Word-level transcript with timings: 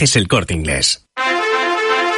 Pasajes 0.00 0.16
El 0.16 0.28
Corte 0.28 0.54
Inglés. 0.54 1.09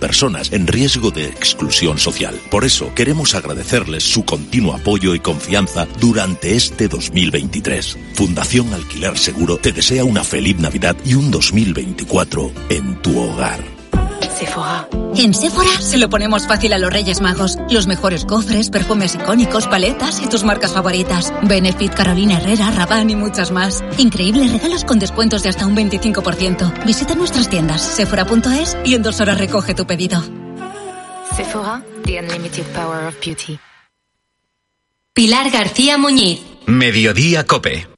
personas 0.00 0.52
en 0.52 0.66
riesgo 0.66 1.12
de 1.12 1.26
exclusión 1.26 1.98
social. 1.98 2.34
Por 2.50 2.64
eso 2.64 2.92
queremos 2.94 3.34
agradecerles 3.34 4.02
su 4.02 4.24
continuo 4.24 4.74
apoyo 4.74 5.14
y 5.14 5.20
confianza 5.20 5.86
durante 6.00 6.56
este 6.56 6.88
2023. 6.88 7.98
Fundación 8.14 8.74
Alquiler 8.74 9.16
Seguro 9.16 9.58
te 9.58 9.72
desea 9.72 10.04
una 10.04 10.24
feliz 10.24 10.58
Navidad 10.58 10.96
y 11.04 11.14
un 11.14 11.30
2024 11.30 12.50
en 12.70 13.00
tu 13.02 13.20
hogar. 13.20 13.60
En 15.16 15.34
Sephora 15.34 15.80
se 15.80 15.98
lo 15.98 16.08
ponemos 16.08 16.46
fácil 16.46 16.72
a 16.72 16.78
los 16.78 16.92
Reyes 16.92 17.20
Magos. 17.20 17.58
Los 17.68 17.86
mejores 17.86 18.24
cofres, 18.24 18.70
perfumes 18.70 19.14
icónicos, 19.14 19.66
paletas 19.66 20.20
y 20.20 20.28
tus 20.28 20.44
marcas 20.44 20.72
favoritas. 20.72 21.32
Benefit, 21.42 21.94
Carolina 21.94 22.38
Herrera, 22.38 22.70
Rabanne 22.70 23.12
y 23.12 23.16
muchas 23.16 23.50
más. 23.50 23.82
Increíbles 23.98 24.52
regalos 24.52 24.84
con 24.84 24.98
descuentos 24.98 25.42
de 25.42 25.50
hasta 25.50 25.66
un 25.66 25.76
25%. 25.76 26.84
Visita 26.84 27.14
nuestras 27.14 27.48
tiendas 27.48 27.82
sephora.es 27.82 28.76
y 28.84 28.94
en 28.94 29.02
dos 29.02 29.20
horas 29.20 29.38
recoge 29.38 29.74
tu 29.74 29.86
pedido. 29.86 30.22
Sephora, 31.36 31.82
the 32.04 32.18
unlimited 32.18 32.64
power 32.74 33.06
of 33.06 33.14
beauty. 33.20 33.58
Pilar 35.12 35.50
García 35.50 35.98
Muñiz. 35.98 36.40
Mediodía 36.66 37.44
Cope. 37.44 37.88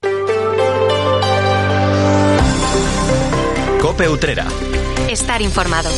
Cope 3.80 4.08
Utrera. 4.08 4.46
Estar 5.08 5.42
informado. 5.42 5.90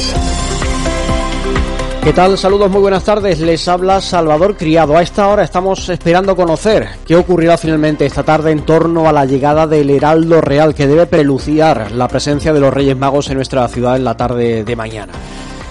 ¿Qué 2.05 2.13
tal? 2.13 2.37
Saludos, 2.37 2.71
muy 2.71 2.83
buenas 2.83 3.03
tardes. 3.03 3.41
Les 3.41 3.67
habla 3.67 3.99
Salvador 4.03 4.59
Criado. 4.59 4.95
A 4.95 5.03
esta 5.03 5.27
hora 5.29 5.43
estamos 5.43 5.89
esperando 5.89 6.37
conocer 6.37 6.87
qué 7.07 7.17
ocurrirá 7.17 7.57
finalmente 7.57 8.05
esta 8.05 8.23
tarde 8.23 8.51
en 8.51 8.67
torno 8.67 9.09
a 9.09 9.13
la 9.13 9.25
llegada 9.25 9.67
del 9.67 9.89
Heraldo 9.89 10.43
Real 10.43 10.75
que 10.75 10.87
debe 10.87 11.07
preluciar 11.07 11.93
la 11.93 12.07
presencia 12.07 12.53
de 12.53 12.61
los 12.61 12.75
Reyes 12.75 12.95
Magos 12.95 13.31
en 13.31 13.37
nuestra 13.37 13.67
ciudad 13.69 13.97
en 13.97 14.05
la 14.05 14.19
tarde 14.19 14.65
de 14.65 14.77
mañana. 14.77 15.15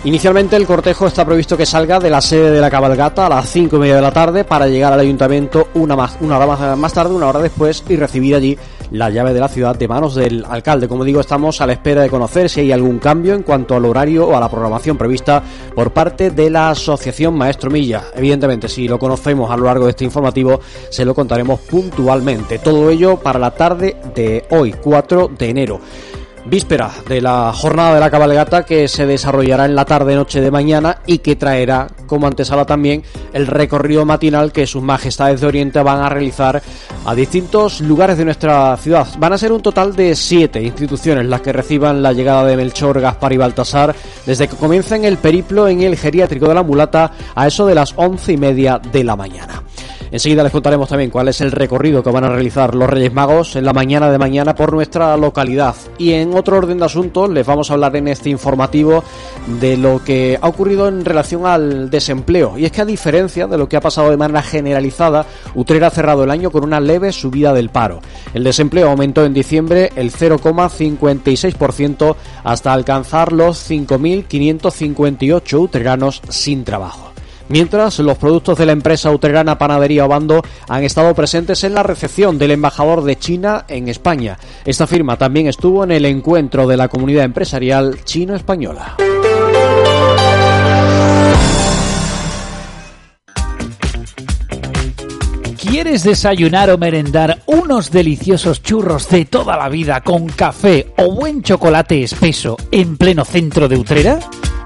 Inicialmente 0.05 0.57
el 0.57 0.65
cortejo 0.65 1.07
está 1.07 1.23
previsto 1.23 1.55
que 1.55 1.65
salga 1.65 1.97
de 1.97 2.09
la 2.09 2.19
sede 2.19 2.51
de 2.51 2.59
la 2.59 2.69
cabalgata 2.69 3.25
a 3.25 3.29
las 3.29 3.49
cinco 3.49 3.77
y 3.77 3.79
media 3.79 3.95
de 3.95 4.01
la 4.01 4.11
tarde 4.11 4.43
para 4.43 4.67
llegar 4.67 4.91
al 4.91 4.99
ayuntamiento 4.99 5.69
una, 5.75 5.95
más, 5.95 6.17
una 6.19 6.35
hora 6.35 6.45
más, 6.45 6.77
más 6.77 6.93
tarde, 6.93 7.15
una 7.15 7.27
hora 7.27 7.39
después 7.39 7.85
y 7.87 7.95
recibir 7.95 8.35
allí 8.35 8.57
la 8.91 9.09
llave 9.09 9.33
de 9.33 9.39
la 9.39 9.47
ciudad 9.47 9.77
de 9.77 9.87
manos 9.87 10.15
del 10.15 10.43
alcalde. 10.43 10.89
Como 10.89 11.05
digo, 11.05 11.21
estamos 11.21 11.61
a 11.61 11.67
la 11.67 11.71
espera 11.71 12.01
de 12.01 12.09
conocer 12.09 12.49
si 12.49 12.59
hay 12.59 12.73
algún 12.73 12.99
cambio 12.99 13.33
en 13.33 13.43
cuanto 13.43 13.77
al 13.77 13.85
horario 13.85 14.27
o 14.27 14.35
a 14.35 14.41
la 14.41 14.49
programación 14.49 14.97
prevista 14.97 15.41
por 15.73 15.93
parte 15.93 16.31
de 16.31 16.49
la 16.49 16.71
Asociación 16.71 17.35
Maestro 17.35 17.71
Milla. 17.71 18.03
Evidentemente, 18.13 18.67
si 18.67 18.89
lo 18.89 18.99
conocemos 18.99 19.49
a 19.49 19.55
lo 19.55 19.63
largo 19.63 19.85
de 19.85 19.91
este 19.91 20.03
informativo, 20.03 20.59
se 20.89 21.05
lo 21.05 21.15
contaremos 21.15 21.61
puntualmente. 21.61 22.59
Todo 22.59 22.89
ello 22.89 23.15
para 23.15 23.39
la 23.39 23.51
tarde 23.51 23.95
de 24.13 24.43
hoy, 24.49 24.75
4 24.83 25.31
de 25.37 25.49
enero 25.49 25.79
víspera 26.45 26.91
de 27.07 27.21
la 27.21 27.51
jornada 27.53 27.93
de 27.95 27.99
la 27.99 28.11
cabalgata 28.11 28.65
que 28.65 28.87
se 28.87 29.05
desarrollará 29.05 29.65
en 29.65 29.75
la 29.75 29.85
tarde-noche 29.85 30.41
de 30.41 30.51
mañana 30.51 30.99
y 31.05 31.19
que 31.19 31.35
traerá 31.35 31.87
como 32.07 32.27
antesala 32.27 32.65
también 32.65 33.03
el 33.33 33.47
recorrido 33.47 34.05
matinal 34.05 34.51
que 34.51 34.67
sus 34.67 34.83
majestades 34.83 35.41
de 35.41 35.47
Oriente 35.47 35.81
van 35.81 36.01
a 36.01 36.09
realizar 36.09 36.61
a 37.05 37.15
distintos 37.15 37.81
lugares 37.81 38.17
de 38.17 38.25
nuestra 38.25 38.75
ciudad. 38.77 39.07
Van 39.17 39.33
a 39.33 39.37
ser 39.37 39.51
un 39.51 39.61
total 39.61 39.95
de 39.95 40.15
siete 40.15 40.61
instituciones 40.61 41.25
las 41.25 41.41
que 41.41 41.53
reciban 41.53 42.03
la 42.03 42.13
llegada 42.13 42.45
de 42.45 42.57
Melchor, 42.57 42.99
Gaspar 42.99 43.33
y 43.33 43.37
Baltasar 43.37 43.95
desde 44.25 44.47
que 44.47 44.55
comiencen 44.55 45.05
el 45.05 45.17
periplo 45.17 45.67
en 45.67 45.81
el 45.81 45.97
geriátrico 45.97 46.47
de 46.47 46.55
la 46.55 46.63
mulata 46.63 47.11
a 47.35 47.47
eso 47.47 47.65
de 47.65 47.75
las 47.75 47.93
once 47.95 48.33
y 48.33 48.37
media 48.37 48.79
de 48.79 49.03
la 49.03 49.15
mañana. 49.15 49.63
Enseguida 50.13 50.43
les 50.43 50.51
contaremos 50.51 50.87
también 50.87 51.09
cuál 51.09 51.29
es 51.29 51.41
el 51.41 51.51
recorrido 51.51 52.03
que 52.03 52.11
van 52.11 52.23
a 52.23 52.29
realizar 52.29 52.75
los 52.75 52.87
Reyes 52.87 53.11
Magos 53.11 53.55
en 53.55 53.65
la 53.65 53.73
mañana 53.73 54.11
de 54.11 54.19
mañana 54.19 54.53
por 54.53 54.71
nuestra 54.71 55.17
localidad. 55.17 55.73
Y 55.97 56.11
en 56.11 56.35
otro 56.35 56.57
orden 56.57 56.77
de 56.77 56.85
asuntos 56.85 57.31
les 57.31 57.43
vamos 57.43 57.71
a 57.71 57.73
hablar 57.73 57.95
en 57.95 58.07
este 58.07 58.29
informativo 58.29 59.03
de 59.59 59.75
lo 59.75 60.03
que 60.03 60.37
ha 60.39 60.47
ocurrido 60.47 60.87
en 60.87 61.03
relación 61.03 61.47
al 61.47 61.89
desempleo. 61.89 62.59
Y 62.59 62.65
es 62.65 62.71
que 62.71 62.81
a 62.81 62.85
diferencia 62.85 63.47
de 63.47 63.57
lo 63.57 63.67
que 63.67 63.75
ha 63.75 63.81
pasado 63.81 64.11
de 64.11 64.17
manera 64.17 64.43
generalizada, 64.43 65.25
Utrera 65.55 65.87
ha 65.87 65.89
cerrado 65.89 66.25
el 66.25 66.29
año 66.29 66.51
con 66.51 66.63
una 66.63 66.79
leve 66.79 67.11
subida 67.11 67.51
del 67.51 67.69
paro. 67.69 67.99
El 68.35 68.43
desempleo 68.43 68.91
aumentó 68.91 69.25
en 69.25 69.33
diciembre 69.33 69.89
el 69.95 70.11
0,56% 70.11 72.15
hasta 72.43 72.71
alcanzar 72.71 73.31
los 73.31 73.67
5.558 73.67 75.59
utreranos 75.59 76.21
sin 76.29 76.63
trabajo. 76.63 77.12
Mientras, 77.49 77.99
los 77.99 78.17
productos 78.17 78.57
de 78.57 78.65
la 78.65 78.71
empresa 78.71 79.11
utrerana 79.11 79.57
Panadería 79.57 80.05
Obando 80.05 80.41
han 80.67 80.83
estado 80.83 81.13
presentes 81.13 81.63
en 81.63 81.73
la 81.73 81.83
recepción 81.83 82.37
del 82.37 82.51
embajador 82.51 83.03
de 83.03 83.17
China 83.17 83.65
en 83.67 83.89
España. 83.89 84.37
Esta 84.65 84.87
firma 84.87 85.17
también 85.17 85.47
estuvo 85.47 85.83
en 85.83 85.91
el 85.91 86.05
encuentro 86.05 86.67
de 86.67 86.77
la 86.77 86.87
comunidad 86.87 87.25
empresarial 87.25 88.03
chino-española. 88.03 88.95
¿Quieres 95.57 96.03
desayunar 96.03 96.69
o 96.69 96.77
merendar 96.77 97.41
unos 97.47 97.89
deliciosos 97.89 98.61
churros 98.61 99.09
de 99.09 99.25
toda 99.25 99.57
la 99.57 99.69
vida 99.69 100.01
con 100.01 100.27
café 100.27 100.93
o 100.97 101.15
buen 101.15 101.41
chocolate 101.41 102.03
espeso 102.03 102.57
en 102.71 102.95
pleno 102.95 103.25
centro 103.25 103.67
de 103.67 103.77
Utrera? 103.77 104.19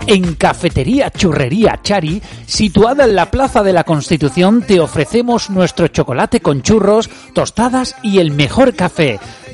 En 0.08 0.36
Cafetería 0.36 1.12
Churrería 1.12 1.82
Chari, 1.84 2.22
situada 2.46 3.04
en 3.04 3.14
la 3.14 3.30
Plaza 3.30 3.62
de 3.62 3.74
la 3.74 3.84
Constitución, 3.84 4.64
te 4.66 4.80
ofrecemos 4.80 5.50
nuestro 5.50 5.90
chocolate 5.90 6.40
con 6.40 6.62
churros, 6.62 7.10
tostadas 7.34 7.94
y 8.04 8.20
el 8.20 8.32
mejor 8.32 8.74
café. 8.74 9.20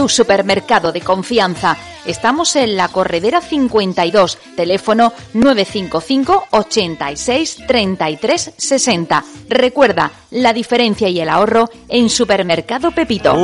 tu 0.00 0.08
supermercado 0.08 0.92
de 0.92 1.02
confianza. 1.02 1.76
Estamos 2.06 2.56
en 2.56 2.74
la 2.74 2.88
Corredera 2.88 3.42
52, 3.42 4.38
teléfono 4.56 5.12
955 5.34 6.46
86 6.52 7.58
33 7.66 8.52
60. 8.56 9.24
Recuerda, 9.50 10.10
la 10.30 10.52
diferencia 10.52 11.08
y 11.08 11.20
el 11.20 11.28
ahorro 11.28 11.68
en 11.88 12.08
Supermercado 12.08 12.92
Pepito. 12.92 13.34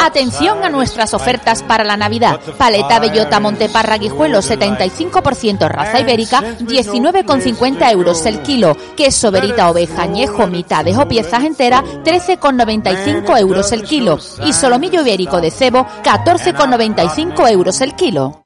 Atención 0.00 0.64
a 0.64 0.70
nuestras 0.70 1.14
ofertas 1.14 1.62
para 1.62 1.84
la 1.84 1.96
Navidad. 1.96 2.40
Paleta 2.58 2.98
bellota 2.98 3.40
Monteparra 3.40 3.98
Guijuelo 3.98 4.38
75% 4.38 5.68
raza 5.68 6.00
ibérica 6.00 6.42
19,50 6.42 7.92
euros 7.92 8.24
el 8.26 8.40
kilo. 8.42 8.76
Queso 8.96 9.30
verita 9.30 9.70
oveja 9.70 10.02
añejo 10.02 10.46
mitades 10.46 10.96
o 10.96 11.06
piezas 11.06 11.44
enteras 11.44 11.82
13,95 12.04 13.38
euros 13.38 13.72
el 13.72 13.82
kilo. 13.82 14.18
Y 14.44 14.52
solomillo 14.52 15.02
ibérico 15.02 15.35
de 15.40 15.50
cebo 15.50 15.86
14,95 16.02 17.50
euros 17.50 17.80
el 17.80 17.94
kilo. 17.94 18.45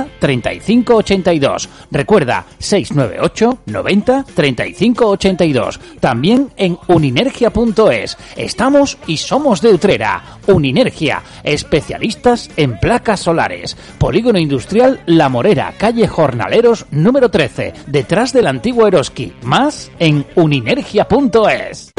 35 0.19 0.95
82. 0.95 1.69
Recuerda, 1.91 2.45
698 2.59 3.59
90 3.65 4.25
35 4.35 5.07
82. 5.07 5.79
También 5.99 6.49
en 6.57 6.77
uninergia.es. 6.87 8.17
Estamos 8.35 8.97
y 9.07 9.17
somos 9.17 9.61
de 9.61 9.69
Utrera. 9.69 10.39
Uninergia, 10.47 11.23
especialistas 11.43 12.49
en 12.57 12.79
placas 12.79 13.21
solares. 13.21 13.77
Polígono 13.97 14.39
Industrial 14.39 15.01
La 15.05 15.29
Morera, 15.29 15.73
calle 15.77 16.07
Jornaleros 16.07 16.85
número 16.91 17.29
13, 17.29 17.73
detrás 17.87 18.33
del 18.33 18.47
antiguo 18.47 18.87
Eroski. 18.87 19.33
Más 19.43 19.91
en 19.99 20.25
uninergia.es. 20.35 21.91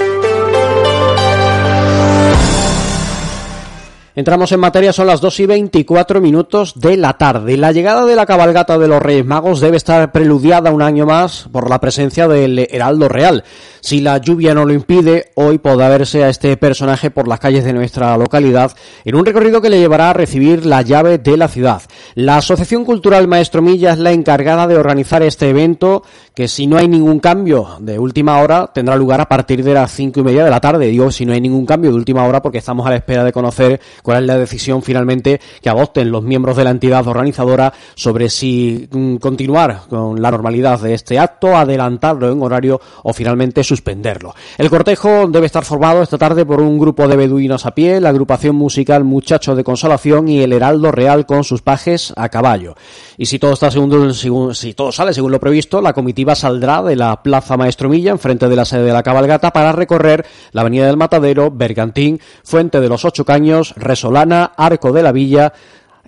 Entramos 4.14 4.53
en 4.53 4.61
materia, 4.61 4.93
son 4.93 5.06
las 5.06 5.23
2 5.23 5.41
y 5.41 5.47
24 5.47 6.20
minutos 6.20 6.75
de 6.79 6.99
la 6.99 7.14
tarde. 7.14 7.56
La 7.56 7.73
llegada 7.73 8.05
de 8.05 8.14
la 8.14 8.26
cabalgata 8.26 8.76
de 8.76 8.87
los 8.87 9.00
Reyes 9.00 9.25
Magos 9.25 9.61
debe 9.61 9.79
estar 9.79 10.12
preludiada 10.12 10.70
un 10.70 10.82
año 10.82 11.06
más 11.06 11.49
por 11.50 11.70
la 11.70 11.81
presencia 11.81 12.29
del 12.29 12.69
Heraldo 12.70 13.09
Real. 13.09 13.43
Si 13.81 14.03
la 14.03 14.19
lluvia 14.19 14.53
no 14.53 14.67
lo 14.67 14.75
impide, 14.75 15.31
hoy 15.35 15.56
podrá 15.56 15.88
verse 15.88 16.23
a 16.23 16.29
este 16.29 16.59
personaje 16.59 17.11
por 17.11 17.26
las 17.26 17.41
calles 17.41 17.64
de 17.64 17.73
nuestra 17.73 18.14
localidad 18.19 18.73
en 19.06 19.14
un 19.14 19.25
recorrido 19.25 19.62
que 19.62 19.70
le 19.70 19.81
llevará 19.81 20.11
a 20.11 20.12
recibir 20.12 20.67
la 20.67 20.82
llave 20.82 21.17
de 21.17 21.38
la 21.38 21.49
ciudad. 21.49 21.81
La 22.15 22.37
Asociación 22.37 22.85
Cultural 22.85 23.26
Maestro 23.29 23.62
Milla 23.62 23.93
es 23.93 23.99
la 23.99 24.12
encargada 24.12 24.67
de 24.67 24.76
organizar 24.76 25.23
este 25.23 25.49
evento 25.49 26.03
que 26.35 26.49
si 26.49 26.67
no 26.67 26.76
hay 26.76 26.87
ningún 26.87 27.19
cambio 27.19 27.79
de 27.81 27.99
última 27.99 28.41
hora 28.41 28.70
tendrá 28.75 28.94
lugar 28.97 29.23
a 29.23 29.29
partir 29.29 29.65
de 29.65 29.73
las 29.73 29.91
cinco 29.91 30.20
y 30.20 30.23
media 30.23 30.44
de 30.44 30.50
la 30.50 30.61
tarde. 30.61 30.87
Digo, 30.88 31.11
si 31.11 31.25
no 31.25 31.32
hay 31.32 31.41
ningún 31.41 31.65
cambio 31.65 31.91
de 31.91 31.97
última 31.97 32.25
hora 32.26 32.43
porque 32.43 32.58
estamos 32.58 32.87
a 32.87 32.91
la 32.91 32.97
espera 32.97 33.25
de 33.25 33.32
conocer 33.32 33.81
cuál 34.02 34.22
es 34.22 34.26
la 34.26 34.38
decisión 34.38 34.82
finalmente 34.82 35.40
que 35.60 35.69
adopten 35.69 36.10
los 36.10 36.22
miembros 36.22 36.56
de 36.56 36.64
la 36.64 36.70
entidad 36.70 37.06
organizadora 37.06 37.72
sobre 37.94 38.28
si 38.28 38.88
mm, 38.90 39.16
continuar 39.16 39.82
con 39.88 40.20
la 40.20 40.31
normalidad 40.31 40.81
de 40.81 40.94
este 40.94 41.19
acto, 41.19 41.56
adelantarlo 41.56 42.31
en 42.31 42.43
horario 42.43 42.81
o 43.02 43.12
finalmente 43.12 43.64
suspenderlo. 43.64 44.34
El 44.58 44.70
cortejo 44.70 45.26
debe 45.28 45.46
estar 45.46 45.64
formado 45.64 46.02
esta 46.02 46.19
tarde 46.19 46.44
por 46.44 46.60
un 46.60 46.78
grupo 46.78 47.08
de 47.08 47.16
beduinos 47.16 47.66
a 47.66 47.75
pie, 47.75 48.00
la 48.00 48.10
agrupación 48.10 48.56
musical 48.56 49.04
Muchachos 49.04 49.56
de 49.56 49.64
Consolación 49.64 50.28
y 50.28 50.43
el 50.43 50.52
Heraldo 50.52 50.93
Real 50.93 51.26
con 51.26 51.44
sus 51.44 51.62
pajes 51.62 52.12
a 52.16 52.28
caballo. 52.28 52.75
Y 53.16 53.26
si 53.26 53.38
todo 53.38 53.52
está 53.52 53.70
según, 53.70 54.14
si 54.55 54.75
todo 54.75 54.93
sale 54.93 55.12
según 55.12 55.32
lo 55.32 55.40
previsto, 55.40 55.81
la 55.81 55.93
comitiva 55.93 56.34
saldrá 56.34 56.82
de 56.82 56.96
la 56.96 57.22
Plaza 57.22 57.56
Maestro 57.56 57.88
Milla, 57.88 58.10
enfrente 58.10 58.48
de 58.48 58.56
la 58.56 58.64
sede 58.64 58.84
de 58.84 58.93
la 58.93 59.02
cabalgata, 59.02 59.52
para 59.52 59.72
recorrer 59.72 60.25
la 60.52 60.62
Avenida 60.62 60.87
del 60.87 60.96
Matadero, 60.96 61.50
Bergantín, 61.50 62.20
Fuente 62.43 62.81
de 62.81 62.88
los 62.88 63.05
Ocho 63.05 63.25
Caños, 63.25 63.75
Resolana, 63.93 64.53
Arco 64.56 64.91
de 64.91 65.03
la 65.03 65.12
Villa, 65.12 65.53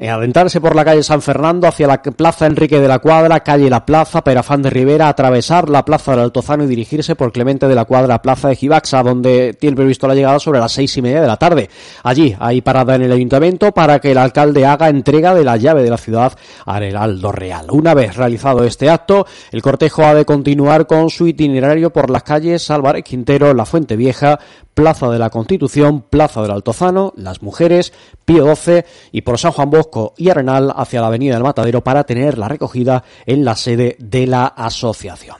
adentrarse 0.00 0.60
por 0.60 0.74
la 0.74 0.84
calle 0.84 1.02
San 1.02 1.22
Fernando 1.22 1.68
hacia 1.68 1.86
la 1.86 2.02
Plaza 2.02 2.46
Enrique 2.46 2.80
de 2.80 2.88
la 2.88 2.98
Cuadra, 2.98 3.40
calle 3.40 3.70
La 3.70 3.86
Plaza, 3.86 4.24
Perafán 4.24 4.62
de 4.62 4.70
Rivera, 4.70 5.08
atravesar 5.08 5.68
la 5.68 5.84
Plaza 5.84 6.12
del 6.12 6.20
Altozano 6.20 6.64
y 6.64 6.66
dirigirse 6.66 7.14
por 7.14 7.32
Clemente 7.32 7.68
de 7.68 7.74
la 7.74 7.84
Cuadra, 7.84 8.20
Plaza 8.20 8.48
de 8.48 8.56
Gibaxa, 8.56 9.02
donde 9.02 9.54
tiene 9.54 9.76
previsto 9.76 10.08
la 10.08 10.14
llegada 10.14 10.40
sobre 10.40 10.58
las 10.58 10.72
seis 10.72 10.96
y 10.96 11.02
media 11.02 11.20
de 11.20 11.28
la 11.28 11.36
tarde. 11.36 11.70
Allí 12.02 12.36
hay 12.40 12.60
parada 12.60 12.96
en 12.96 13.02
el 13.02 13.12
ayuntamiento 13.12 13.72
para 13.72 14.00
que 14.00 14.10
el 14.10 14.18
alcalde 14.18 14.66
haga 14.66 14.88
entrega 14.88 15.34
de 15.34 15.44
la 15.44 15.56
llave 15.56 15.82
de 15.82 15.90
la 15.90 15.98
ciudad 15.98 16.32
al 16.66 16.82
Heraldo 16.82 17.30
Real. 17.30 17.66
Una 17.70 17.94
vez 17.94 18.16
realizado 18.16 18.64
este 18.64 18.90
acto, 18.90 19.26
el 19.52 19.62
cortejo 19.62 20.04
ha 20.04 20.14
de 20.14 20.24
continuar 20.24 20.88
con 20.88 21.08
su 21.08 21.28
itinerario 21.28 21.90
por 21.90 22.10
las 22.10 22.24
calles 22.24 22.68
Álvarez 22.70 23.04
Quintero, 23.04 23.54
La 23.54 23.64
Fuente 23.64 23.94
Vieja, 23.96 24.40
Plaza 24.74 25.08
de 25.08 25.20
la 25.20 25.30
Constitución, 25.30 26.02
Plaza 26.02 26.42
del 26.42 26.50
Altozano, 26.50 27.12
Las 27.16 27.42
Mujeres, 27.42 27.92
Pío 28.24 28.54
XII 28.56 28.84
y 29.12 29.22
por 29.22 29.38
San 29.38 29.52
Juan 29.52 29.70
Bosco 29.70 29.83
y 30.16 30.30
Arenal 30.30 30.72
hacia 30.76 31.00
la 31.00 31.08
Avenida 31.08 31.34
del 31.34 31.42
Matadero 31.42 31.82
para 31.82 32.04
tener 32.04 32.38
la 32.38 32.48
recogida 32.48 33.02
en 33.26 33.44
la 33.44 33.56
sede 33.56 33.96
de 33.98 34.26
la 34.26 34.46
asociación. 34.46 35.36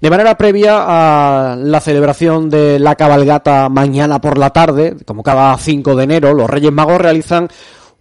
De 0.00 0.10
manera 0.10 0.36
previa 0.36 0.84
a 0.86 1.56
la 1.56 1.80
celebración 1.80 2.50
de 2.50 2.78
la 2.78 2.94
cabalgata 2.94 3.68
mañana 3.68 4.20
por 4.20 4.36
la 4.36 4.50
tarde, 4.50 4.96
como 5.06 5.22
cada 5.22 5.56
5 5.56 5.94
de 5.96 6.04
enero, 6.04 6.34
los 6.34 6.50
Reyes 6.50 6.72
Magos 6.72 7.00
realizan 7.00 7.48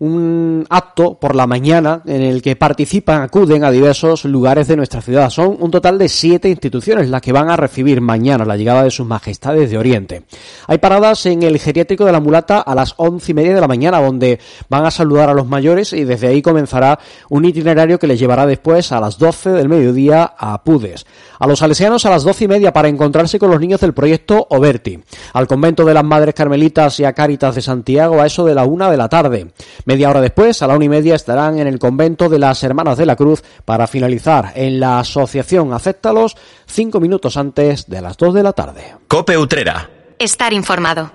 un 0.02 0.66
acto 0.68 1.20
por 1.20 1.36
la 1.36 1.46
mañana 1.46 2.02
en 2.08 2.24
el 2.24 2.42
que 2.42 2.56
participan, 2.56 3.22
acuden 3.22 3.64
a 3.64 3.70
diversos 3.70 4.26
lugares 4.26 4.68
de 4.68 4.76
nuestra 4.76 5.00
ciudad. 5.00 5.30
Son 5.30 5.58
un 5.60 5.70
total 5.70 6.00
de 6.00 6.10
siete 6.10 6.50
instituciones 6.50 7.08
las 7.08 7.22
que 7.22 7.32
van 7.32 7.52
a 7.52 7.56
recibir 7.56 8.02
mañana 8.02 8.44
la 8.44 8.58
llegada 8.58 8.84
de 8.84 8.90
sus 8.90 9.06
majestades 9.06 9.70
de 9.70 9.78
Oriente. 9.78 10.24
Hay 10.66 10.80
paradas 10.80 11.28
en 11.28 11.44
el 11.44 11.60
geriátrico 11.60 12.04
de 12.04 12.14
la 12.14 12.20
mulata 12.20 12.62
a 12.62 12.74
las 12.74 12.96
once 12.98 13.32
y 13.32 13.36
media 13.36 13.54
de 13.54 13.62
la 13.62 13.68
mañana, 13.68 14.02
donde 14.02 14.40
van 14.70 14.88
a 14.88 14.92
saludar 14.92 15.30
a 15.30 15.36
los 15.36 15.46
mayores 15.46 15.94
y 15.94 16.04
desde 16.04 16.30
ahí 16.30 16.42
comenzará 16.42 16.98
un 17.30 17.46
itinerario 17.46 18.00
que 18.00 18.08
les 18.08 18.20
llevará 18.20 18.48
después 18.48 18.92
a 18.92 19.00
las 19.00 19.20
doce 19.20 19.52
del 19.52 19.70
mediodía 19.70 20.34
a 20.36 20.64
Pudes. 20.64 21.06
A 21.38 21.46
los 21.46 21.60
salesianos 21.60 22.08
a 22.08 22.10
las 22.10 22.24
doce 22.24 22.46
y 22.46 22.48
media 22.48 22.74
para 22.74 22.88
encontrarse 22.88 23.38
con 23.38 23.52
los 23.52 23.60
niños 23.60 23.82
del 23.82 23.94
proyecto 23.94 24.48
Oberti. 24.50 25.00
Al 25.34 25.46
convento 25.46 25.86
de 25.86 25.94
las 25.94 26.04
Madres 26.04 26.34
Carmelitas 26.34 27.00
y 27.00 27.06
a 27.06 27.14
Cáritas 27.14 27.54
de 27.54 27.62
Santiago 27.62 28.20
a 28.20 28.26
eso 28.26 28.46
de 28.46 28.56
la 28.56 28.66
una 28.66 28.90
de 28.90 28.98
la 28.98 29.08
tarde. 29.08 29.52
Media 29.92 30.10
hora 30.10 30.22
después, 30.22 30.62
a 30.62 30.68
la 30.68 30.78
una 30.78 30.86
y 30.86 30.88
media, 30.88 31.16
estarán 31.16 31.60
en 31.60 31.68
el 31.68 31.78
convento 31.78 32.30
de 32.30 32.40
las 32.40 32.64
Hermanas 32.64 32.98
de 32.98 33.06
la 33.06 33.18
Cruz 33.18 33.44
para 33.66 33.88
finalizar 33.88 34.54
en 34.56 34.80
la 34.80 35.00
asociación 35.00 35.74
Acéptalos 35.74 36.38
cinco 36.66 37.02
minutos 37.02 37.36
antes 37.36 37.90
de 37.90 38.02
las 38.02 38.16
dos 38.16 38.34
de 38.34 38.42
la 38.42 38.54
tarde. 38.54 38.96
Cope 39.10 39.38
Utrera. 39.38 39.90
Estar 40.18 40.54
informado. 40.54 41.12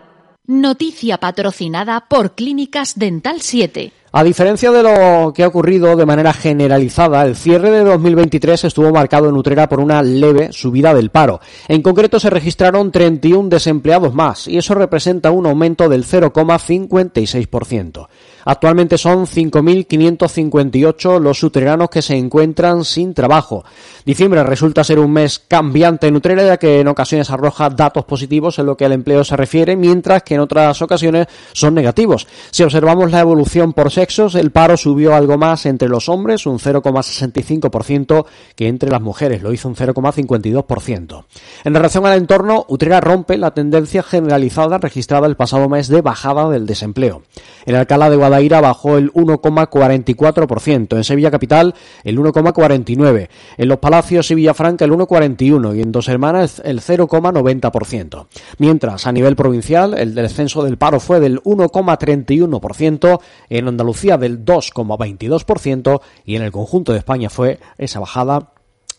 Noticia 0.47 1.17
patrocinada 1.17 2.05
por 2.07 2.35
Clínicas 2.35 2.99
Dental 2.99 3.41
7. 3.41 3.93
A 4.13 4.23
diferencia 4.23 4.71
de 4.71 4.83
lo 4.83 5.33
que 5.33 5.43
ha 5.43 5.49
ocurrido 5.49 5.97
de 5.97 6.05
manera 6.05 6.35
generalizada, 6.35 7.25
el 7.25 7.35
cierre 7.35 7.71
de 7.71 7.83
2023 7.83 8.65
estuvo 8.65 8.93
marcado 8.93 9.31
en 9.31 9.37
Utrera 9.37 9.71
por 9.71 9.81
una 9.81 10.03
leve 10.03 10.53
subida 10.53 10.93
del 10.93 11.09
paro. 11.09 11.41
En 11.67 11.81
concreto 11.81 12.21
se 12.21 12.29
registraron 12.29 12.93
31 12.93 13.49
desempleados 13.49 14.13
más 14.13 14.49
y 14.49 14.59
eso 14.59 14.75
representa 14.75 15.31
un 15.31 15.47
aumento 15.47 15.89
del 15.89 16.05
0,56%. 16.05 18.09
Actualmente 18.47 18.97
son 18.97 19.27
5.558 19.27 21.21
los 21.21 21.43
utreranos 21.43 21.91
que 21.91 22.01
se 22.01 22.15
encuentran 22.15 22.85
sin 22.85 23.13
trabajo. 23.13 23.65
Diciembre 24.05 24.45
resulta 24.45 24.85
ser 24.85 25.01
un 25.01 25.13
mes 25.13 25.41
cambiante 25.41 26.07
en 26.07 26.15
Utrera 26.15 26.45
ya 26.45 26.57
que 26.57 26.79
en 26.79 26.87
ocasiones 26.87 27.29
arroja 27.31 27.71
datos 27.71 28.05
positivos 28.05 28.61
en 28.61 28.67
lo 28.67 28.77
que 28.77 28.85
al 28.85 28.93
empleo 28.93 29.25
se 29.25 29.37
refiere, 29.37 29.75
mientras 29.75 30.23
que 30.23 30.35
en 30.35 30.41
otras 30.41 30.81
ocasiones 30.81 31.27
son 31.53 31.75
negativos. 31.75 32.29
Si 32.53 32.63
observamos 32.63 33.11
la 33.11 33.19
evolución 33.19 33.73
por 33.73 33.91
sexos, 33.91 34.37
el 34.37 34.53
paro 34.53 34.77
subió 34.77 35.17
algo 35.17 35.37
más 35.37 35.67
entre 35.67 35.89
los 35.89 36.09
hombres, 36.09 36.47
un 36.47 36.61
0,65%, 36.61 38.27
que 38.55 38.69
entre 38.69 38.91
las 38.91 39.03
mujeres, 39.03 39.43
lo 39.43 39.53
hizo 39.53 39.69
un 39.69 39.75
0,52%. 39.75 41.25
En 41.65 41.75
relación 41.75 42.07
al 42.07 42.17
entorno, 42.17 42.65
Utrera 42.69 43.01
rompe 43.01 43.37
la 43.39 43.51
tendencia 43.51 44.05
generalizada 44.05 44.79
registrada 44.79 45.27
el 45.27 45.35
pasado 45.35 45.69
mes 45.69 45.89
de 45.89 46.01
bajada 46.01 46.49
del 46.49 46.67
desempleo. 46.67 47.23
En 47.65 47.75
Alcalá 47.75 48.09
de 48.09 48.17
Guadaira 48.37 48.61
bajó 48.61 48.99
el 48.99 49.11
1,44%, 49.15 50.95
en 50.95 51.05
Sevilla 51.05 51.31
Capital 51.31 51.75
el 52.05 52.19
1,49%, 52.19 53.29
en 53.57 53.69
Los 53.69 53.79
Palacios 53.79 54.31
y 54.31 54.35
Villafranca 54.35 54.85
el 54.85 54.93
1,41% 54.93 55.75
y 55.75 55.81
en 55.81 55.91
Dos 55.91 56.09
Hermanas 56.09 56.61
el 56.63 56.83
0,90%. 56.83 58.27
Mientras, 58.59 59.07
a 59.07 59.13
nivel 59.13 59.37
provincial, 59.37 59.97
el 59.97 60.15
descenso 60.15 60.63
del 60.65 60.77
paro 60.77 61.01
fue 61.01 61.19
del 61.19 61.43
1,31%, 61.45 63.21
en 63.49 63.69
Andalucía 63.69 64.19
del 64.19 64.45
2,22% 64.45 66.01
y 66.27 66.37
en 66.37 66.43
el 66.43 66.53
conjunto 66.53 66.93
de 66.93 66.99
España 66.99 67.31
fue 67.31 67.59
esa 67.79 68.01
bajada 68.01 68.53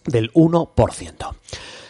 del 0.08 0.34
1%. 0.34 1.36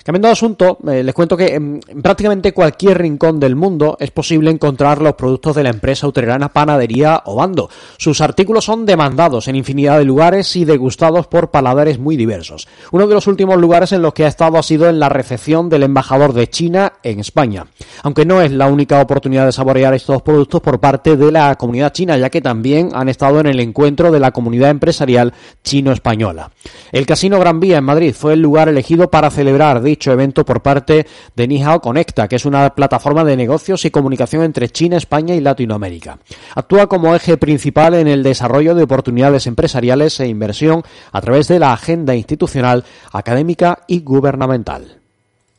Cambiando 0.08 0.30
de 0.30 0.32
asunto, 0.32 0.78
eh, 0.90 1.04
les 1.04 1.14
cuento 1.14 1.36
que 1.36 1.56
en, 1.56 1.82
prácticamente 2.02 2.54
cualquier 2.54 2.98
rincón 2.98 3.42
del 3.42 3.58
mundo 3.58 3.98
es 4.00 4.10
posible 4.10 4.50
encontrar 4.50 5.02
los 5.02 5.16
productos 5.16 5.54
de 5.58 5.64
la 5.64 5.70
empresa 5.70 6.08
utrerana 6.08 6.48
Panadería 6.48 7.24
Obando. 7.26 7.70
Sus 7.98 8.22
artículos 8.22 8.64
son 8.64 8.86
demandados 8.86 9.50
en 9.50 9.58
infinidad 9.58 9.98
de 9.98 10.06
lugares 10.06 10.56
y 10.56 10.64
degustados 10.64 11.28
por 11.28 11.52
paladares 11.52 12.00
muy 12.00 12.16
diversos. 12.16 12.70
Uno 12.94 13.06
de 13.06 13.16
los 13.16 13.28
últimos 13.28 13.58
lugares 13.58 13.92
en 13.92 14.02
los 14.02 14.14
que 14.14 14.24
ha 14.24 14.30
estado 14.30 14.58
ha 14.58 14.64
sido 14.64 14.88
en 14.88 14.98
la 14.98 15.10
recepción 15.10 15.68
del 15.68 15.84
embajador 15.84 16.32
de 16.32 16.50
China 16.50 16.94
en 17.04 17.20
España. 17.20 17.66
Aunque 18.04 18.26
no 18.26 18.42
es 18.42 18.54
la 18.54 18.68
única 18.68 19.02
oportunidad 19.02 19.46
de 19.46 19.52
saborear 19.52 19.94
estos 19.94 20.22
productos 20.22 20.62
por 20.62 20.80
parte 20.80 21.18
de 21.18 21.34
la 21.34 21.54
comunidad 21.56 21.92
china, 21.92 22.18
ya 22.18 22.30
que 22.30 22.40
también 22.40 22.92
han 22.94 23.10
estado 23.10 23.42
en 23.42 23.48
el 23.48 23.60
encuentro 23.60 24.10
de 24.10 24.22
la 24.22 24.32
comunidad 24.32 24.70
empresarial 24.70 25.34
chino-española. 25.66 26.52
El 26.94 27.06
Casino 27.06 27.42
Gran 27.42 27.60
Vía 27.60 27.80
en 27.80 27.84
Madrid 27.84 28.16
fue 28.18 28.36
el 28.36 28.42
lugar 28.42 28.70
elegido 28.70 29.12
para 29.12 29.30
celebrar 29.30 29.82
dicho 29.82 29.97
evento 30.06 30.46
por 30.46 30.62
parte 30.62 31.08
de 31.36 31.48
Nihao 31.48 31.82
Conecta, 31.82 32.28
que 32.28 32.36
es 32.36 32.46
una 32.46 32.74
plataforma 32.74 33.24
de 33.24 33.36
negocios 33.36 33.86
y 33.86 33.92
comunicación 33.92 34.44
entre 34.44 34.70
China, 34.70 34.98
España 34.98 35.36
y 35.36 35.42
Latinoamérica. 35.42 36.20
Actúa 36.56 36.88
como 36.88 37.16
eje 37.16 37.38
principal 37.38 37.96
en 37.96 38.08
el 38.08 38.24
desarrollo 38.24 38.76
de 38.76 38.84
oportunidades 38.84 39.48
empresariales 39.48 40.20
e 40.20 40.28
inversión 40.28 40.84
a 41.12 41.22
través 41.22 41.48
de 41.48 41.60
la 41.60 41.74
agenda 41.74 42.16
institucional, 42.16 42.84
académica 43.12 43.80
y 43.88 44.02
gubernamental. 44.02 45.00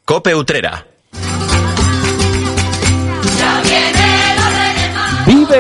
Cope 0.05 0.35
Utrera 0.35 0.87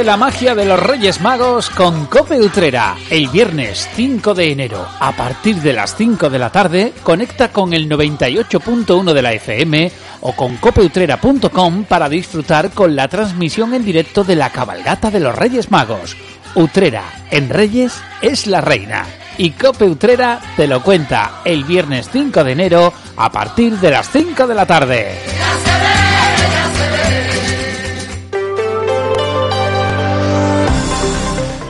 La 0.05 0.17
magia 0.17 0.55
de 0.55 0.65
los 0.65 0.81
Reyes 0.81 1.21
Magos 1.21 1.71
con 1.71 2.07
Cope 2.07 2.41
Utrera. 2.41 2.97
El 3.11 3.29
viernes 3.29 3.89
5 3.95 4.33
de 4.33 4.53
enero, 4.53 4.87
a 5.01 5.13
partir 5.13 5.57
de 5.57 5.73
las 5.73 5.97
5 5.97 6.31
de 6.31 6.39
la 6.39 6.51
tarde, 6.51 6.93
conecta 7.03 7.49
con 7.53 7.73
el 7.73 7.89
98.1 7.89 9.13
de 9.13 9.23
la 9.23 9.33
FM 9.33 9.91
o 10.21 10.33
con 10.37 10.57
copeutrera.com 10.57 11.85
para 11.85 12.09
disfrutar 12.09 12.71
con 12.71 12.95
la 12.95 13.09
transmisión 13.09 13.75
en 13.75 13.85
directo 13.85 14.23
de 14.23 14.37
la 14.37 14.51
cabalgata 14.51 15.11
de 15.11 15.21
los 15.21 15.35
Reyes 15.35 15.71
Magos. 15.71 16.17
Utrera, 16.55 17.03
en 17.31 17.49
Reyes, 17.49 18.01
es 18.23 18.47
la 18.47 18.61
reina. 18.61 19.05
Y 19.37 19.51
Cope 19.51 19.85
Utrera 19.85 20.41
te 20.57 20.69
lo 20.69 20.83
cuenta 20.83 21.41
el 21.45 21.65
viernes 21.65 22.09
5 22.13 22.45
de 22.45 22.53
enero 22.53 22.93
a 23.17 23.33
partir 23.33 23.79
de 23.79 23.91
las 23.91 24.09
5 24.11 24.47
de 24.47 24.55
la 24.55 24.65
tarde. 24.65 25.19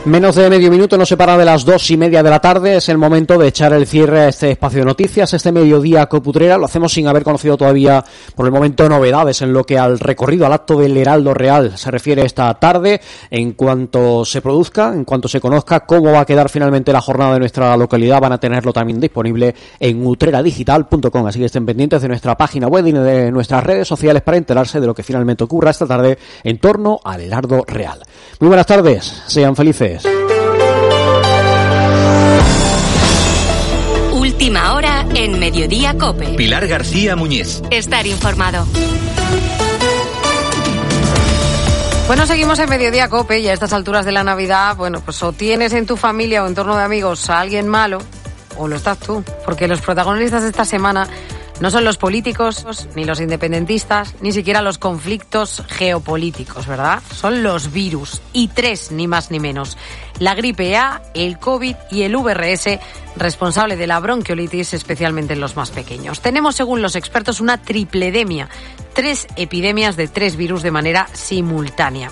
Menos 0.04 0.36
de 0.36 0.48
medio 0.48 0.70
minuto 0.70 0.96
nos 0.96 1.08
separa 1.08 1.36
de 1.36 1.44
las 1.44 1.64
dos 1.66 1.90
y 1.90 1.96
media 1.96 2.22
de 2.22 2.30
la 2.30 2.38
tarde. 2.38 2.76
Es 2.76 2.88
el 2.88 2.96
momento 2.96 3.36
de 3.36 3.48
echar 3.48 3.74
el 3.74 3.86
cierre 3.86 4.20
a 4.20 4.28
este 4.28 4.52
espacio 4.52 4.78
de 4.78 4.86
noticias, 4.86 5.34
este 5.34 5.52
mediodía 5.52 6.06
coputrera. 6.06 6.56
Lo 6.56 6.64
hacemos 6.64 6.92
sin 6.92 7.08
haber 7.08 7.24
conocido 7.24 7.58
todavía, 7.58 8.02
por 8.34 8.46
el 8.46 8.52
momento, 8.52 8.88
novedades 8.88 9.42
en 9.42 9.52
lo 9.52 9.64
que 9.64 9.76
al 9.76 9.98
recorrido, 9.98 10.46
al 10.46 10.52
acto 10.52 10.78
del 10.78 10.96
Heraldo 10.96 11.34
Real 11.34 11.76
se 11.76 11.90
refiere 11.90 12.24
esta 12.24 12.54
tarde. 12.54 13.00
En 13.30 13.52
cuanto 13.52 14.24
se 14.24 14.40
produzca, 14.40 14.94
en 14.94 15.04
cuanto 15.04 15.28
se 15.28 15.40
conozca 15.40 15.80
cómo 15.80 16.12
va 16.12 16.20
a 16.20 16.26
quedar 16.26 16.48
finalmente 16.48 16.92
la 16.92 17.02
jornada 17.02 17.34
de 17.34 17.40
nuestra 17.40 17.76
localidad, 17.76 18.20
van 18.20 18.32
a 18.32 18.40
tenerlo 18.40 18.72
también 18.72 19.00
disponible 19.00 19.54
en 19.78 20.06
utreradigital.com. 20.06 21.26
Así 21.26 21.40
que 21.40 21.46
estén 21.46 21.66
pendientes 21.66 22.00
de 22.00 22.08
nuestra 22.08 22.36
página 22.36 22.68
web 22.68 22.86
y 22.86 22.92
de 22.92 23.30
nuestras 23.30 23.62
redes 23.62 23.86
sociales 23.86 24.22
para 24.22 24.38
enterarse 24.38 24.80
de 24.80 24.86
lo 24.86 24.94
que 24.94 25.02
finalmente 25.02 25.44
ocurra 25.44 25.70
esta 25.70 25.86
tarde 25.86 26.16
en 26.44 26.58
torno 26.58 27.00
al 27.04 27.20
Heraldo 27.20 27.64
Real. 27.66 28.00
Muy 28.40 28.48
buenas 28.48 28.66
tardes, 28.66 29.24
sean 29.26 29.54
felices. 29.54 29.87
Última 34.12 34.74
hora 34.74 35.06
en 35.14 35.38
Mediodía 35.38 35.96
Cope. 35.96 36.34
Pilar 36.36 36.66
García 36.66 37.16
Muñiz. 37.16 37.62
Estar 37.70 38.06
informado. 38.06 38.66
Bueno, 42.06 42.26
seguimos 42.26 42.58
en 42.58 42.70
Mediodía 42.70 43.08
Cope 43.08 43.38
y 43.40 43.48
a 43.48 43.52
estas 43.52 43.72
alturas 43.74 44.06
de 44.06 44.12
la 44.12 44.24
Navidad, 44.24 44.76
bueno, 44.76 45.02
pues 45.04 45.22
o 45.22 45.32
tienes 45.32 45.74
en 45.74 45.86
tu 45.86 45.96
familia 45.96 46.42
o 46.42 46.46
en 46.46 46.54
torno 46.54 46.74
de 46.76 46.82
amigos 46.82 47.28
a 47.28 47.40
alguien 47.40 47.68
malo, 47.68 47.98
o 48.56 48.66
lo 48.66 48.76
estás 48.76 48.98
tú, 48.98 49.22
porque 49.44 49.68
los 49.68 49.82
protagonistas 49.82 50.42
de 50.42 50.48
esta 50.48 50.64
semana 50.64 51.06
no 51.60 51.70
son 51.70 51.84
los 51.84 51.98
políticos, 51.98 52.88
ni 52.94 53.04
los 53.04 53.20
independentistas, 53.20 54.14
ni 54.20 54.32
siquiera 54.32 54.62
los 54.62 54.78
conflictos 54.78 55.64
geopolíticos, 55.68 56.66
¿verdad? 56.66 57.02
Son 57.12 57.42
los 57.42 57.72
virus. 57.72 58.22
Y 58.32 58.48
tres, 58.48 58.92
ni 58.92 59.08
más 59.08 59.30
ni 59.30 59.40
menos. 59.40 59.76
La 60.20 60.34
gripe 60.34 60.76
A, 60.76 61.02
el 61.14 61.38
COVID 61.38 61.74
y 61.90 62.02
el 62.02 62.16
VRS, 62.16 62.78
responsable 63.16 63.76
de 63.76 63.86
la 63.86 63.98
bronquiolitis, 63.98 64.74
especialmente 64.74 65.32
en 65.32 65.40
los 65.40 65.56
más 65.56 65.70
pequeños. 65.70 66.20
Tenemos, 66.20 66.54
según 66.54 66.80
los 66.80 66.94
expertos, 66.94 67.40
una 67.40 67.60
tripledemia 67.60 68.48
tres 68.98 69.28
epidemias 69.36 69.94
de 69.94 70.08
tres 70.08 70.34
virus 70.34 70.64
de 70.64 70.72
manera 70.72 71.06
simultánea. 71.12 72.10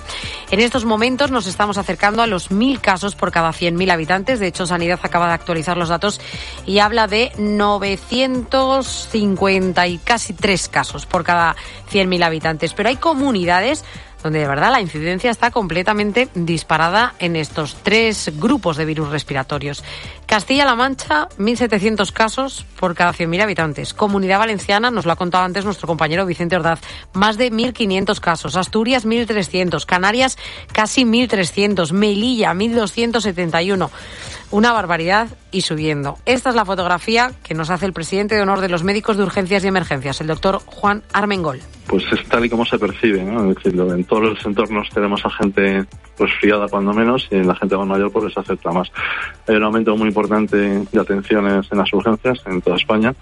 En 0.52 0.60
estos 0.60 0.84
momentos 0.84 1.32
nos 1.32 1.48
estamos 1.48 1.78
acercando 1.78 2.22
a 2.22 2.28
los 2.28 2.52
mil 2.52 2.80
casos 2.80 3.16
por 3.16 3.32
cada 3.32 3.50
100.000 3.50 3.90
habitantes. 3.90 4.38
De 4.38 4.46
hecho, 4.46 4.68
Sanidad 4.68 5.00
acaba 5.02 5.26
de 5.26 5.34
actualizar 5.34 5.76
los 5.76 5.88
datos 5.88 6.20
y 6.64 6.78
habla 6.78 7.08
de 7.08 7.32
950 7.38 9.86
y 9.88 9.98
casi 9.98 10.32
tres 10.32 10.68
casos 10.68 11.06
por 11.06 11.24
cada 11.24 11.56
100.000 11.90 12.22
habitantes. 12.22 12.72
Pero 12.72 12.88
hay 12.88 12.98
comunidades 12.98 13.84
donde 14.26 14.40
de 14.40 14.48
verdad 14.48 14.72
la 14.72 14.80
incidencia 14.80 15.30
está 15.30 15.52
completamente 15.52 16.28
disparada 16.34 17.14
en 17.20 17.36
estos 17.36 17.76
tres 17.84 18.32
grupos 18.34 18.76
de 18.76 18.84
virus 18.84 19.08
respiratorios. 19.10 19.84
Castilla-La 20.26 20.74
Mancha, 20.74 21.28
1.700 21.38 22.10
casos 22.10 22.66
por 22.80 22.96
cada 22.96 23.12
100.000 23.12 23.42
habitantes. 23.42 23.94
Comunidad 23.94 24.40
Valenciana, 24.40 24.90
nos 24.90 25.06
lo 25.06 25.12
ha 25.12 25.16
contado 25.16 25.44
antes 25.44 25.64
nuestro 25.64 25.86
compañero 25.86 26.26
Vicente 26.26 26.56
Ordaz, 26.56 26.80
más 27.12 27.36
de 27.36 27.52
1.500 27.52 28.18
casos. 28.18 28.56
Asturias, 28.56 29.06
1.300. 29.06 29.86
Canarias, 29.86 30.38
casi 30.72 31.04
1.300. 31.04 31.92
Melilla, 31.92 32.52
1.271 32.52 33.90
una 34.50 34.72
barbaridad 34.72 35.28
y 35.56 35.62
subiendo. 35.62 36.18
Esta 36.26 36.50
es 36.50 36.54
la 36.54 36.66
fotografía 36.66 37.32
que 37.42 37.54
nos 37.54 37.70
hace 37.70 37.86
el 37.86 37.94
presidente 37.94 38.34
de 38.34 38.42
honor 38.42 38.60
de 38.60 38.68
los 38.68 38.84
médicos 38.84 39.16
de 39.16 39.22
urgencias 39.22 39.64
y 39.64 39.68
emergencias, 39.68 40.20
el 40.20 40.26
doctor 40.26 40.60
Juan 40.66 41.02
Armengol. 41.14 41.60
Pues 41.86 42.04
es 42.12 42.28
tal 42.28 42.44
y 42.44 42.50
como 42.50 42.66
se 42.66 42.78
percibe, 42.78 43.22
¿no? 43.22 43.48
Es 43.48 43.56
decir, 43.56 43.80
en 43.80 44.04
todos 44.04 44.24
los 44.24 44.44
entornos 44.44 44.86
tenemos 44.90 45.24
a 45.24 45.30
gente 45.30 45.86
resfriada 46.18 46.68
cuando 46.68 46.92
menos 46.92 47.26
y 47.30 47.36
la 47.36 47.54
gente 47.54 47.74
más 47.74 47.86
mayor 47.86 48.12
pues 48.12 48.36
les 48.36 48.64
más. 48.66 48.92
Hay 49.48 49.56
un 49.56 49.62
aumento 49.62 49.96
muy 49.96 50.08
importante 50.08 50.56
de 50.92 51.00
atenciones 51.00 51.66
en 51.72 51.78
las 51.78 51.90
urgencias 51.90 52.38
en 52.44 52.60
toda 52.60 52.76
España, 52.76 53.14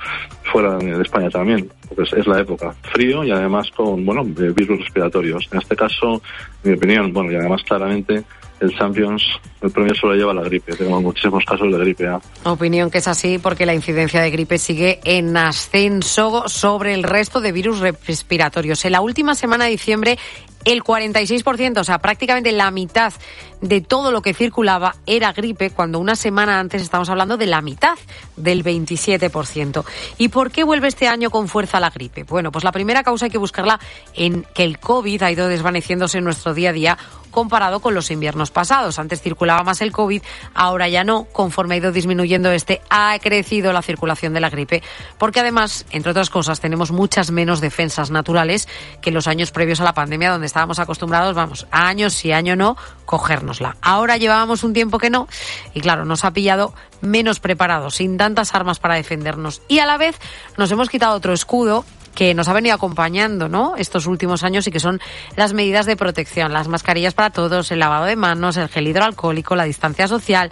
fuera 0.51 0.77
de 0.77 1.03
España 1.03 1.31
también, 1.31 1.71
porque 1.89 2.03
es 2.03 2.27
la 2.27 2.41
época. 2.41 2.75
Frío 2.93 3.23
y 3.23 3.31
además 3.31 3.71
con, 3.77 4.05
bueno, 4.05 4.25
virus 4.25 4.81
respiratorios. 4.81 5.49
En 5.53 5.61
este 5.61 5.77
caso, 5.77 6.21
en 6.65 6.73
mi 6.73 6.77
opinión, 6.77 7.13
bueno, 7.13 7.31
y 7.31 7.37
además 7.37 7.63
claramente 7.63 8.25
el 8.61 8.77
Champions, 8.77 9.23
el 9.61 9.71
premio 9.71 9.95
solo 9.95 10.15
lleva 10.15 10.33
la 10.33 10.43
gripe. 10.43 10.75
Tenemos 10.77 11.03
muchísimos 11.03 11.45
casos 11.45 11.71
de 11.71 11.79
gripe 11.79 12.07
A. 12.09 12.21
Opinión 12.45 12.91
que 12.91 12.99
es 12.99 13.09
así 13.09 13.39
porque 13.39 13.67
la 13.67 13.75
incidencia 13.75 14.21
de 14.21 14.31
gripe 14.31 14.59
sigue 14.59 15.01
en 15.05 15.37
ascenso 15.37 16.49
sobre 16.49 16.95
el 16.95 17.03
resto 17.03 17.41
de 17.41 17.53
virus 17.53 17.81
respiratorios. 17.81 18.85
En 18.85 18.93
la 18.93 19.01
última 19.01 19.35
semana 19.35 19.65
de 19.65 19.71
diciembre, 19.71 20.19
el 20.65 20.83
46%, 20.83 21.79
o 21.79 21.85
sea, 21.85 21.99
prácticamente 21.99 22.51
la 22.53 22.71
mitad 22.71 23.13
de 23.61 23.81
todo 23.81 24.11
lo 24.11 24.23
que 24.23 24.35
circulaba 24.35 24.97
era 25.07 25.33
gripe, 25.33 25.71
cuando 25.71 25.99
una 25.99 26.17
semana 26.17 26.59
antes 26.59 26.83
estamos 26.83 27.09
hablando 27.09 27.37
de 27.37 27.47
la 27.47 27.61
mitad, 27.61 27.97
del 28.37 28.65
27%. 28.65 29.85
¿Y 30.19 30.29
por 30.29 30.51
qué 30.51 30.65
vuelve 30.65 30.89
este 30.89 31.09
año 31.09 31.31
con 31.31 31.49
fuerza 31.49 31.81
la 31.81 31.91
gripe? 31.91 32.25
Bueno, 32.25 32.51
pues 32.51 32.65
la 32.65 32.73
primera 32.73 33.03
causa 33.03 33.27
hay 33.27 33.31
que 33.31 33.39
buscarla 33.39 33.79
en 34.15 34.45
que 34.55 34.65
el 34.65 34.79
COVID 34.79 35.23
ha 35.23 35.31
ido 35.31 35.49
desvaneciéndose 35.49 36.19
en 36.19 36.25
nuestro 36.25 36.55
día 36.55 36.71
a 36.71 36.73
día 36.73 36.99
comparado 37.35 37.81
con 37.81 37.93
los 37.93 38.11
inviernos 38.11 38.51
pasados. 38.51 38.99
Antes 38.99 39.21
circulaba 39.21 39.63
más 39.65 39.83
el 39.83 39.93
COVID, 39.93 40.23
ahora 40.55 40.89
ya 40.89 41.05
no. 41.05 41.25
Conforme 41.25 41.75
ha 41.75 41.79
ido 41.79 41.93
disminuyendo 41.93 42.51
este, 42.51 42.81
ha 42.89 43.19
crecido 43.19 43.73
la 43.73 43.83
circulación 43.83 44.33
de 44.33 44.41
la 44.41 44.49
gripe, 44.49 44.83
porque 45.19 45.41
además, 45.41 45.85
entre 45.91 46.13
otras 46.13 46.31
cosas, 46.31 46.61
tenemos 46.61 46.93
muchas 46.93 47.31
menos 47.31 47.61
defensas 47.61 48.11
naturales 48.11 48.69
que 49.03 49.11
los 49.11 49.27
años 49.27 49.51
previos 49.51 49.81
a 49.81 49.85
la 49.85 49.93
pandemia, 49.93 50.31
donde 50.31 50.47
estábamos 50.47 50.79
acostumbrados, 50.79 51.35
vamos, 51.35 51.67
años 51.71 52.25
y 52.25 52.33
año 52.33 52.57
no, 52.57 52.77
cogérnosla. 53.05 53.77
Ahora 53.83 54.17
llevábamos 54.17 54.65
un 54.65 54.73
tiempo 54.73 54.99
que 54.99 55.11
no, 55.11 55.29
y 55.75 55.81
claro, 55.81 56.05
nos 56.05 56.25
ha 56.25 56.31
pillado 56.31 56.73
menos 57.01 57.41
preparados, 57.41 57.97
sin 57.97 58.17
tantas 58.17 58.55
armas 58.55 58.79
para 58.79 58.95
defendernos. 58.95 59.61
Y 59.69 59.81
a 59.81 59.87
la 59.87 59.99
vez 59.99 60.19
nos 60.57 60.71
hemos 60.71 60.89
quitado 60.89 61.17
otro 61.17 61.33
escudo 61.33 61.85
que 62.15 62.35
nos 62.35 62.49
ha 62.49 62.53
venido 62.53 62.75
acompañando 62.75 63.49
¿no? 63.49 63.75
estos 63.77 64.07
últimos 64.07 64.45
años 64.45 64.67
y 64.67 64.71
que 64.71 64.81
son 64.81 65.01
las 65.37 65.53
medidas 65.53 65.87
de 65.87 65.97
protección, 65.97 66.53
las 66.53 66.69
mascarillas 66.69 67.15
para 67.15 67.31
todos, 67.31 67.71
el 67.71 67.81
lavado 67.81 68.05
de 68.07 68.17
manos, 68.17 68.57
el 68.57 68.69
gel 68.69 68.89
hidroalcohólico, 68.89 69.57
la 69.57 69.65
distancia 69.65 70.09
social. 70.09 70.51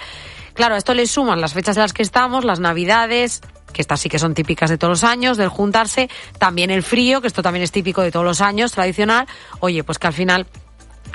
Claro, 0.54 0.75
a 0.75 0.78
esto 0.78 0.92
le 0.95 1.07
suman 1.07 1.40
las 1.40 1.54
fechas 1.54 1.76
en 1.76 1.83
las 1.83 1.92
que 1.92 2.02
estamos, 2.02 2.45
las 2.45 2.61
navidades, 2.61 3.40
que 3.73 3.81
estas 3.81 4.00
sí 4.00 4.09
que 4.09 4.19
son 4.19 4.35
típicas 4.35 4.69
de 4.71 4.78
todos 4.78 4.90
los 4.90 5.04
años, 5.04 5.37
del 5.37 5.49
juntarse, 5.49 6.11
también 6.38 6.71
el 6.71 6.83
frío, 6.83 7.21
que 7.21 7.26
esto 7.26 7.42
también 7.42 7.62
es 7.62 7.73
típico 7.73 8.02
de 8.02 8.11
todos 8.11 8.25
los 8.25 8.40
años, 8.40 8.73
tradicional. 8.73 9.26
Oye, 9.61 9.83
pues 9.83 9.99
que 9.99 10.07
al 10.09 10.12
final 10.12 10.47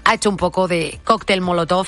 ha 0.08 0.14
hecho 0.14 0.30
un 0.30 0.38
poco 0.38 0.70
de 0.70 1.00
cóctel 1.04 1.42
molotov 1.42 1.88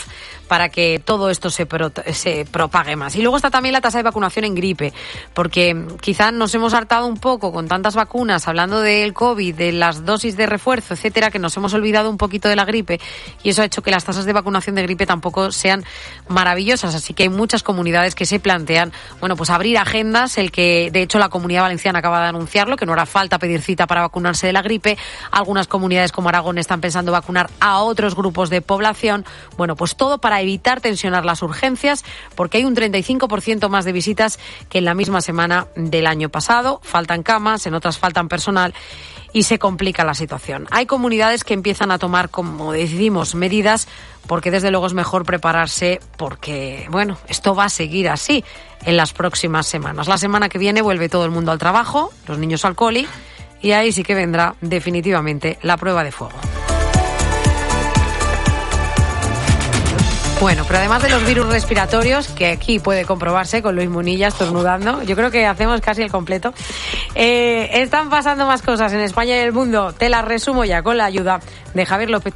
para 0.50 0.68
que 0.70 1.00
todo 1.00 1.30
esto 1.30 1.50
se, 1.50 1.68
se 2.12 2.46
propague 2.46 2.96
más. 2.98 3.16
Y 3.16 3.22
luego 3.22 3.38
está 3.38 3.50
también 3.50 3.72
la 3.72 3.82
tasa 3.82 4.00
de 4.00 4.04
vacunación 4.04 4.44
en 4.44 4.56
gripe, 4.56 4.92
porque 5.34 5.86
quizás 6.02 6.34
nos 6.34 6.54
hemos 6.54 6.74
hartado 6.74 7.06
un 7.06 7.18
poco 7.18 7.54
con 7.54 7.68
tantas 7.68 7.96
vacunas, 7.96 8.48
hablando 8.48 8.82
del 8.82 9.14
COVID, 9.14 9.56
de 9.56 9.72
las 9.72 10.06
dosis 10.06 10.36
de 10.36 10.48
refuerzo, 10.48 10.96
etcétera, 10.96 11.32
que 11.32 11.40
nos 11.40 11.56
hemos 11.56 11.74
olvidado 11.74 12.10
un 12.10 12.18
poquito 12.18 12.50
de 12.50 12.58
la 12.58 12.66
gripe 12.66 13.00
y 13.44 13.52
eso 13.52 13.62
ha 13.62 13.66
hecho 13.66 13.82
que 13.82 13.92
las 13.92 14.04
tasas 14.04 14.26
de 14.26 14.34
vacunación 14.34 14.76
de 14.76 14.82
gripe 14.82 15.06
tampoco 15.06 15.52
sean 15.52 15.86
maravillosas. 16.28 16.96
Así 16.96 17.14
que 17.14 17.24
hay 17.24 17.30
muchas 17.30 17.64
comunidades 17.64 18.16
que 18.16 18.26
se 18.26 18.40
plantean, 18.40 18.92
bueno, 19.22 19.38
pues 19.38 19.50
abrir 19.50 19.78
agendas, 19.78 20.38
el 20.38 20.52
que 20.52 20.90
de 20.92 21.04
hecho 21.04 21.20
la 21.20 21.30
comunidad 21.30 21.62
valenciana 21.62 22.00
acaba 22.00 22.22
de 22.22 22.28
anunciarlo, 22.28 22.76
que 22.76 22.86
no 22.86 22.94
hará 22.94 23.06
falta 23.06 23.40
pedir 23.40 23.62
cita 23.62 23.88
para 23.88 24.02
vacunarse 24.02 24.48
de 24.48 24.54
la 24.54 24.62
gripe. 24.62 24.98
Algunas 25.32 25.68
comunidades 25.68 26.12
como 26.12 26.28
Aragón 26.28 26.58
están 26.58 26.82
pensando 26.82 27.14
vacunar 27.14 27.50
a 27.62 27.80
otros 28.10 28.16
grupos 28.16 28.50
de 28.50 28.62
población. 28.62 29.26
Bueno, 29.58 29.76
pues 29.76 29.96
todo 29.96 30.18
para 30.20 30.42
evitar 30.42 30.82
tensionar 30.82 31.26
las 31.26 31.42
urgencias, 31.42 32.04
porque 32.36 32.58
hay 32.58 32.66
un 32.66 32.76
35% 32.76 33.70
más 33.70 33.86
de 33.86 33.92
visitas 33.92 34.40
que 34.70 34.80
en 34.80 34.86
la 34.86 34.94
misma 34.94 35.22
semana 35.22 35.68
del 35.76 36.08
año 36.08 36.30
pasado. 36.30 36.80
Faltan 36.84 37.24
camas, 37.24 37.66
en 37.68 37.74
otras 37.74 37.98
faltan 37.98 38.28
personal 38.28 38.74
y 39.32 39.44
se 39.44 39.60
complica 39.60 40.04
la 40.04 40.16
situación. 40.16 40.68
Hay 40.72 40.88
comunidades 40.88 41.44
que 41.44 41.54
empiezan 41.54 41.92
a 41.92 42.00
tomar, 42.00 42.30
como 42.30 42.72
decimos, 42.72 43.36
medidas 43.36 43.88
porque 44.28 44.52
desde 44.52 44.72
luego 44.72 44.88
es 44.88 44.94
mejor 44.94 45.24
prepararse 45.24 46.00
porque, 46.18 46.88
bueno, 46.90 47.18
esto 47.28 47.54
va 47.56 47.66
a 47.66 47.70
seguir 47.70 48.10
así 48.10 48.44
en 48.86 48.98
las 48.98 49.14
próximas 49.14 49.68
semanas. 49.68 50.08
La 50.08 50.18
semana 50.18 50.50
que 50.50 50.58
viene 50.58 50.82
vuelve 50.82 51.10
todo 51.10 51.26
el 51.26 51.32
mundo 51.32 51.52
al 51.52 51.60
trabajo, 51.60 52.12
los 52.28 52.40
niños 52.40 52.66
al 52.66 52.76
coli 52.76 53.08
y 53.62 53.72
ahí 53.72 53.92
sí 53.92 54.04
que 54.04 54.16
vendrá 54.16 54.56
definitivamente 54.62 55.60
la 55.62 55.78
prueba 55.78 56.04
de 56.04 56.12
fuego. 56.12 56.40
Bueno, 60.40 60.64
pero 60.66 60.80
además 60.80 61.04
de 61.04 61.10
los 61.10 61.26
virus 61.26 61.48
respiratorios, 61.48 62.30
que 62.30 62.48
aquí 62.48 62.80
puede 62.80 63.04
comprobarse 63.04 63.62
con 63.62 63.76
Luis 63.76 63.90
Munilla 63.90 64.30
estornudando, 64.30 65.04
yo 65.04 65.18
creo 65.18 65.32
que 65.32 65.46
hacemos 65.46 65.82
casi 65.82 66.02
el 66.02 66.10
completo. 66.10 66.54
Eh, 67.14 67.70
están 67.74 68.10
pasando 68.10 68.46
más 68.46 68.62
cosas 68.62 68.94
en 68.94 69.02
España 69.02 69.36
y 69.36 69.40
el 69.40 69.52
mundo. 69.52 69.92
Te 69.92 70.08
las 70.08 70.24
resumo 70.24 70.64
ya 70.64 70.82
con 70.82 70.98
la 70.98 71.06
ayuda 71.06 71.42
de 71.74 71.86
Javier 71.86 72.10
López. 72.10 72.28